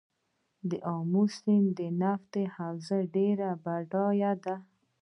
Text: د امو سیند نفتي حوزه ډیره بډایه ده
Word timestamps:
د 0.69 0.71
امو 0.95 1.23
سیند 1.37 1.77
نفتي 2.01 2.43
حوزه 2.55 2.99
ډیره 3.15 3.49
بډایه 3.63 4.31
ده 4.43 4.55